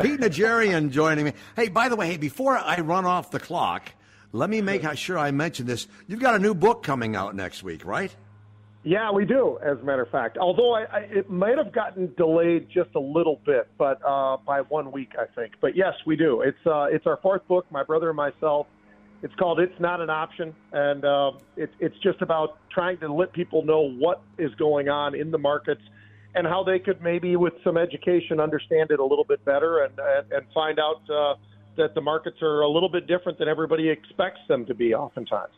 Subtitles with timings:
[0.00, 1.32] Pete Najarian joining me.
[1.54, 3.92] Hey, by the way, hey, before I run off the clock,
[4.32, 5.86] let me make sure I mention this.
[6.06, 8.14] You've got a new book coming out next week, right?
[8.86, 10.38] Yeah, we do, as a matter of fact.
[10.38, 14.60] Although I, I, it might have gotten delayed just a little bit, but uh, by
[14.60, 15.54] one week, I think.
[15.60, 16.42] But yes, we do.
[16.42, 18.68] It's uh, it's our fourth book, my brother and myself.
[19.22, 23.32] It's called "It's Not an Option," and uh, it, it's just about trying to let
[23.32, 25.82] people know what is going on in the markets
[26.36, 29.98] and how they could maybe, with some education, understand it a little bit better and
[29.98, 31.34] and, and find out uh,
[31.76, 35.52] that the markets are a little bit different than everybody expects them to be, oftentimes.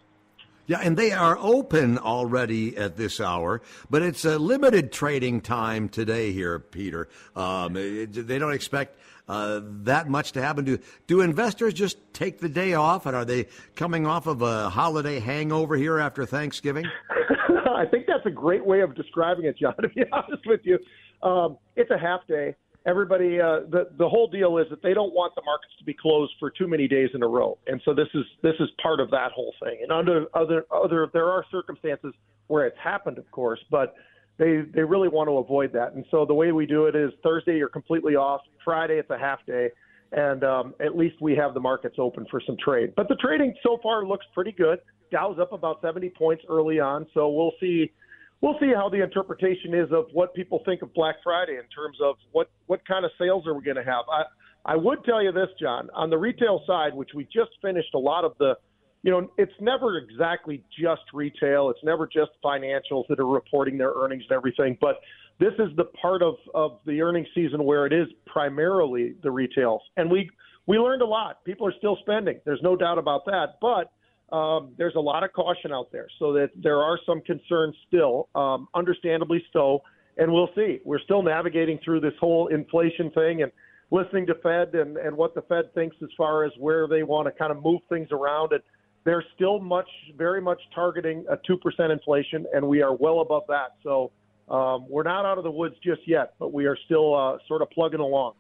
[0.67, 5.89] Yeah, and they are open already at this hour, but it's a limited trading time
[5.89, 7.09] today here, Peter.
[7.35, 8.99] Um, they don't expect
[9.29, 10.65] uh, that much to happen.
[10.65, 14.71] Do do investors just take the day off, and are they coming off of a
[14.71, 16.87] holiday hangover here after Thanksgiving?
[17.77, 19.75] I think that's a great way of describing it, John.
[19.83, 20.79] To be honest with you,
[21.23, 22.55] um, it's a half day.
[22.87, 25.95] Everybody, uh, the the whole deal is that they don't want the markets to be
[25.95, 29.01] closed for too many days in a row, and so this is this is part
[29.01, 29.79] of that whole thing.
[29.83, 32.15] And under other other, there are circumstances
[32.47, 33.95] where it's happened, of course, but
[34.39, 35.95] they they really want to avoid that.
[35.95, 38.41] And so the way we do it is Thursday you're completely off.
[38.65, 39.71] Friday it's a half day,
[40.13, 42.93] and um, at least we have the markets open for some trade.
[42.97, 44.79] But the trading so far looks pretty good.
[45.11, 47.93] Dow's up about 70 points early on, so we'll see.
[48.41, 51.99] We'll see how the interpretation is of what people think of Black Friday in terms
[52.01, 54.05] of what what kind of sales are we going to have.
[54.11, 54.23] I
[54.65, 57.99] I would tell you this, John, on the retail side, which we just finished a
[57.99, 58.55] lot of the
[59.03, 61.71] you know, it's never exactly just retail.
[61.71, 64.77] It's never just financials that are reporting their earnings and everything.
[64.81, 65.01] But
[65.39, 69.81] this is the part of, of the earnings season where it is primarily the retail.
[69.97, 70.31] And we
[70.67, 71.43] we learned a lot.
[71.45, 72.41] People are still spending.
[72.45, 73.59] There's no doubt about that.
[73.61, 73.91] But
[74.37, 78.29] um, there's a lot of caution out there, so that there are some concerns still,
[78.35, 79.83] um, understandably so.
[80.19, 80.81] And we'll see.
[80.85, 83.53] We're still navigating through this whole inflation thing and
[83.91, 87.27] listening to Fed and, and what the Fed thinks as far as where they want
[87.27, 88.53] to kind of move things around.
[88.53, 88.61] And
[89.09, 89.89] they're still much,
[90.19, 93.77] very much targeting a 2% inflation, and we are well above that.
[93.83, 94.13] So
[94.51, 97.63] um, we're not out of the woods just yet, but we are still uh, sort
[97.63, 98.35] of plugging along.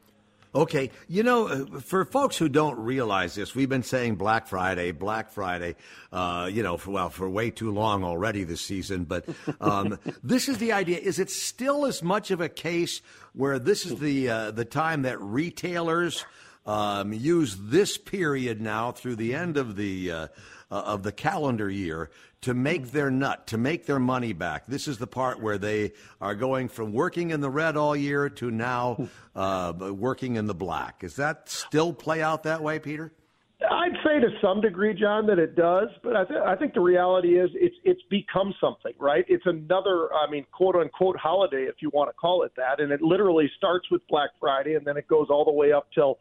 [0.54, 4.92] Okay, you know, uh, for folks who don't realize this, we've been saying Black Friday,
[4.92, 5.74] Black Friday,
[6.12, 9.04] uh, you know, for well, for way too long already this season.
[9.04, 9.26] But
[9.62, 13.00] um, this is the idea: is it still as much of a case
[13.32, 16.26] where this is the uh, the time that retailers
[16.68, 20.28] um, use this period now through the end of the uh,
[20.70, 24.66] uh, of the calendar year to make their nut, to make their money back.
[24.66, 28.28] This is the part where they are going from working in the red all year
[28.28, 31.00] to now uh, working in the black.
[31.00, 33.12] Does that still play out that way, Peter?
[33.60, 36.80] I'd say to some degree, John, that it does, but I, th- I think the
[36.80, 39.24] reality is it's it's become something, right?
[39.26, 42.92] It's another, I mean, quote unquote holiday, if you want to call it that, and
[42.92, 46.18] it literally starts with Black Friday, and then it goes all the way up till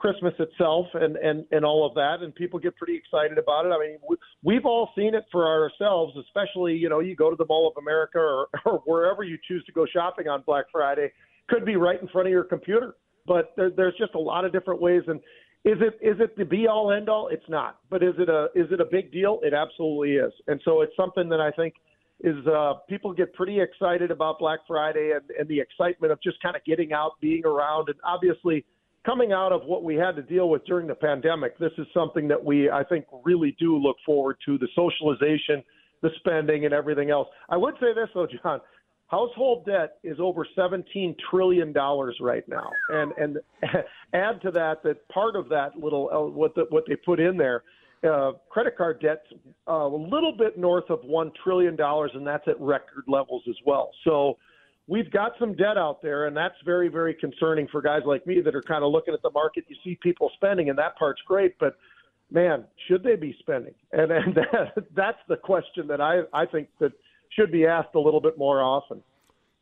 [0.00, 3.68] Christmas itself, and and and all of that, and people get pretty excited about it.
[3.68, 7.36] I mean, we, we've all seen it for ourselves, especially you know, you go to
[7.36, 11.12] the Mall of America or, or wherever you choose to go shopping on Black Friday,
[11.48, 12.96] could be right in front of your computer,
[13.26, 15.20] but there, there's just a lot of different ways and
[15.62, 17.28] is it is it the be all end all?
[17.28, 17.80] It's not.
[17.90, 19.40] But is it a is it a big deal?
[19.42, 20.32] It absolutely is.
[20.46, 21.74] And so it's something that I think
[22.22, 26.40] is uh, people get pretty excited about Black Friday and, and the excitement of just
[26.42, 28.64] kind of getting out, being around, and obviously
[29.04, 31.58] coming out of what we had to deal with during the pandemic.
[31.58, 35.62] This is something that we I think really do look forward to the socialization,
[36.02, 37.28] the spending, and everything else.
[37.48, 38.60] I would say this though, John.
[39.06, 43.38] Household debt is over 17 trillion dollars right now, and and
[44.14, 47.36] add to that that part of that little uh, what the, what they put in
[47.36, 47.64] there,
[48.08, 49.26] uh, credit card debt's
[49.66, 53.56] uh, a little bit north of one trillion dollars, and that's at record levels as
[53.66, 53.90] well.
[54.04, 54.38] So
[54.90, 58.40] we've got some debt out there, and that's very, very concerning for guys like me
[58.40, 59.64] that are kind of looking at the market.
[59.68, 61.76] You see people spending, and that part's great, but
[62.30, 63.74] man, should they be spending?
[63.92, 66.92] And and that, that's the question that I I think that
[67.30, 69.02] should be asked a little bit more often.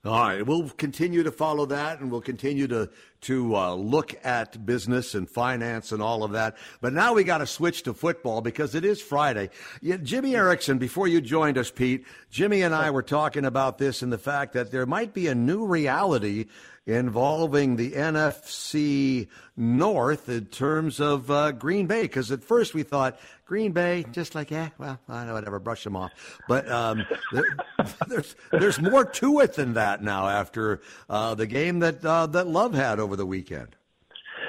[0.05, 2.89] All right, we'll continue to follow that, and we'll continue to
[3.23, 6.57] to uh, look at business and finance and all of that.
[6.81, 9.51] But now we got to switch to football because it is Friday.
[9.83, 14.03] Yeah, Jimmy Erickson, before you joined us, Pete, Jimmy and I were talking about this
[14.03, 16.47] and the fact that there might be a new reality
[16.89, 22.03] involving the NFC North in terms of uh, Green Bay.
[22.03, 25.85] Because at first we thought Green Bay, just like, yeah, well, I know, whatever, brush
[25.85, 26.13] them off.
[26.49, 27.57] But um, there,
[28.09, 32.47] there's there's more to it than that now after uh, the game that uh, that
[32.47, 33.77] Love had over the weekend.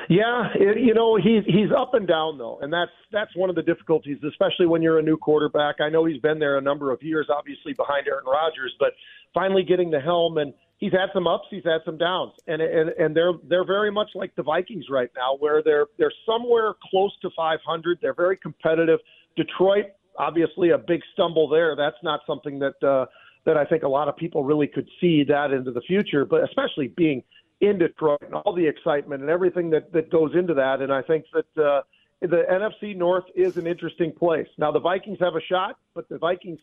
[0.07, 3.55] Yeah, it, you know he's he's up and down though, and that's that's one of
[3.55, 5.75] the difficulties, especially when you're a new quarterback.
[5.81, 8.93] I know he's been there a number of years, obviously behind Aaron Rodgers, but
[9.33, 12.89] finally getting the helm and he's had some ups, he's had some downs, and and
[12.89, 17.11] and they're they're very much like the Vikings right now, where they're they're somewhere close
[17.21, 17.99] to 500.
[18.01, 18.99] They're very competitive.
[19.35, 19.85] Detroit,
[20.17, 21.75] obviously, a big stumble there.
[21.75, 23.05] That's not something that uh,
[23.45, 26.43] that I think a lot of people really could see that into the future, but
[26.43, 27.23] especially being
[27.61, 30.81] in Detroit and all the excitement and everything that that goes into that.
[30.81, 31.63] And I think that.
[31.63, 31.81] Uh,
[32.21, 34.49] the NFC North is an interesting place.
[34.57, 36.59] Now the Vikings have a shot, but the Vikings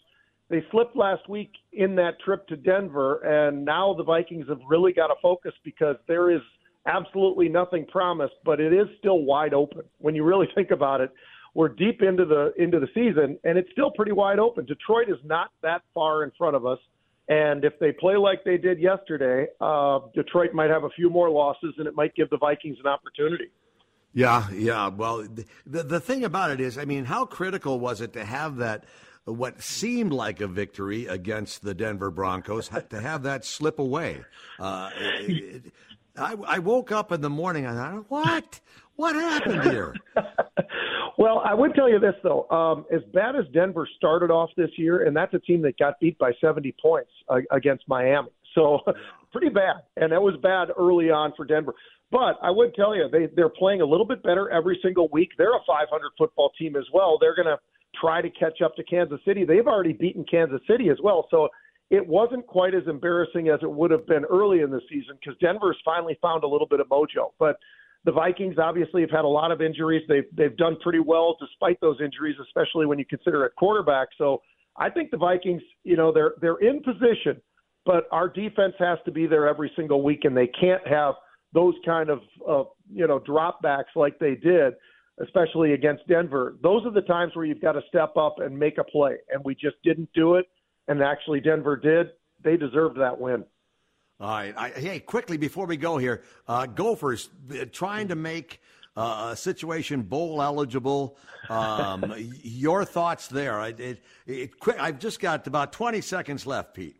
[0.48, 4.92] they slipped last week in that trip to Denver, and now the Vikings have really
[4.92, 6.40] got to focus because there is
[6.86, 9.82] absolutely nothing promised, but it is still wide open.
[9.98, 11.10] When you really think about it,
[11.54, 14.66] we're deep into the into the season, and it's still pretty wide open.
[14.66, 16.78] Detroit is not that far in front of us,
[17.28, 21.30] and if they play like they did yesterday, uh, Detroit might have a few more
[21.30, 23.50] losses, and it might give the Vikings an opportunity.
[24.12, 24.88] Yeah, yeah.
[24.88, 25.26] Well,
[25.66, 28.84] the the thing about it is, I mean, how critical was it to have that?
[29.26, 34.24] what seemed like a victory against the Denver Broncos to have that slip away.
[34.58, 35.30] Uh, it,
[35.66, 35.72] it,
[36.16, 38.60] I, I, woke up in the morning and I thought, what?
[38.94, 39.94] What happened here?
[41.18, 42.48] Well, I would tell you this, though.
[42.50, 45.98] Um, as bad as Denver started off this year, and that's a team that got
[46.00, 48.28] beat by 70 points uh, against Miami.
[48.54, 48.80] So
[49.32, 49.76] pretty bad.
[49.96, 51.74] And that was bad early on for Denver.
[52.10, 55.30] But I would tell you, they, they're playing a little bit better every single week.
[55.38, 57.18] They're a 500 football team as well.
[57.20, 57.58] They're going to–
[58.00, 59.44] try to catch up to Kansas City.
[59.44, 61.26] They've already beaten Kansas City as well.
[61.30, 61.48] So
[61.90, 65.38] it wasn't quite as embarrassing as it would have been early in the season because
[65.40, 67.32] Denver's finally found a little bit of mojo.
[67.38, 67.56] But
[68.06, 70.02] the Vikings obviously have had a lot of injuries.
[70.08, 74.08] They've they've done pretty well despite those injuries, especially when you consider at quarterback.
[74.16, 74.40] So
[74.78, 77.42] I think the Vikings, you know, they're they're in position,
[77.84, 81.14] but our defense has to be there every single week, and they can't have
[81.52, 84.74] those kind of uh, you know dropbacks like they did
[85.22, 88.78] especially against Denver, those are the times where you've got to step up and make
[88.78, 89.16] a play.
[89.30, 90.46] And we just didn't do it.
[90.88, 92.08] And actually, Denver did.
[92.44, 93.44] They deserved that win.
[94.18, 94.54] All right.
[94.56, 98.60] I, hey, quickly before we go here, uh, Gophers uh, trying to make
[98.96, 101.18] uh, a situation bowl eligible.
[101.50, 103.60] Um, your thoughts there?
[103.62, 106.96] It, it, it, quick, I've just got about 20 seconds left, Pete.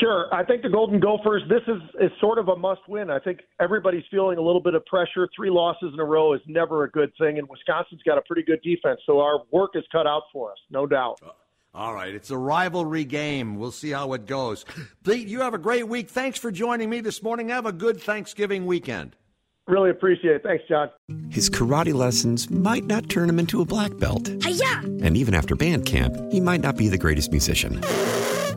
[0.00, 0.32] Sure.
[0.32, 3.10] I think the Golden Gophers, this is, is sort of a must win.
[3.10, 5.28] I think everybody's feeling a little bit of pressure.
[5.36, 8.42] Three losses in a row is never a good thing, and Wisconsin's got a pretty
[8.42, 11.20] good defense, so our work is cut out for us, no doubt.
[11.72, 12.14] All right.
[12.14, 13.56] It's a rivalry game.
[13.56, 14.64] We'll see how it goes.
[15.04, 16.10] Pete, you have a great week.
[16.10, 17.48] Thanks for joining me this morning.
[17.50, 19.16] Have a good Thanksgiving weekend.
[19.68, 20.42] Really appreciate it.
[20.42, 20.90] Thanks, John.
[21.30, 24.28] His karate lessons might not turn him into a black belt.
[24.42, 24.80] Hi-ya!
[25.04, 27.80] And even after band camp, he might not be the greatest musician.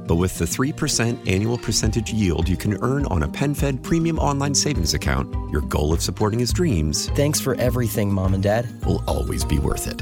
[0.08, 4.56] But with the 3% annual percentage yield you can earn on a PenFed premium online
[4.56, 7.10] savings account, your goal of supporting his dreams.
[7.10, 8.68] Thanks for everything, Mom and Dad.
[8.86, 10.02] Will always be worth it.